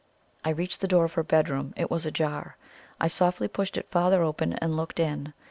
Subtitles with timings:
[0.43, 2.57] I reached the door of her bedroom it was ajar.
[2.99, 5.35] I softly pushed it farther open, and looked in.